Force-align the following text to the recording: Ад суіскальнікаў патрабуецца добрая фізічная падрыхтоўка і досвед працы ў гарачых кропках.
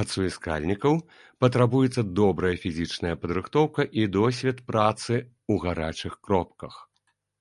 Ад 0.00 0.06
суіскальнікаў 0.12 0.94
патрабуецца 1.44 2.02
добрая 2.20 2.50
фізічная 2.62 3.12
падрыхтоўка 3.26 3.86
і 4.00 4.08
досвед 4.16 4.58
працы 4.72 5.14
ў 5.20 5.54
гарачых 5.66 6.18
кропках. 6.30 6.74